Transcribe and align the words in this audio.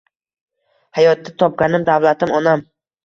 Hayotda 0.99 1.35
topganim 1.43 1.85
davlatim 1.91 2.35
onam 2.39 2.65